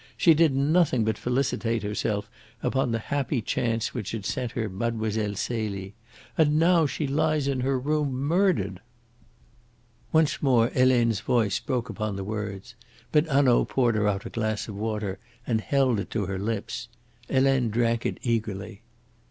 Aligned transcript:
She 0.17 0.33
did 0.33 0.55
nothing 0.55 1.03
but 1.05 1.15
felicitate 1.15 1.83
herself 1.83 2.27
upon 2.63 2.89
the 2.91 2.97
happy 2.97 3.39
chance 3.39 3.93
which 3.93 4.13
had 4.13 4.25
sent 4.25 4.53
her 4.53 4.67
Mlle. 4.67 5.35
Celie. 5.35 5.93
And 6.35 6.57
now 6.57 6.87
she 6.87 7.05
lies 7.05 7.47
in 7.47 7.59
her 7.59 7.77
room 7.79 8.11
murdered!" 8.11 8.79
Once 10.11 10.41
more 10.41 10.69
Helene's 10.69 11.19
voice 11.19 11.59
broke 11.59 11.87
upon 11.87 12.15
the 12.15 12.23
words. 12.23 12.73
But 13.11 13.27
Hanaud 13.27 13.65
poured 13.65 13.93
her 13.93 14.07
out 14.07 14.25
a 14.25 14.31
glass 14.31 14.67
of 14.67 14.73
water 14.73 15.19
and 15.45 15.61
held 15.61 15.99
it 15.99 16.09
to 16.09 16.25
her 16.25 16.39
lips. 16.39 16.87
Helene 17.29 17.69
drank 17.69 18.03
it 18.03 18.17
eagerly. 18.23 18.81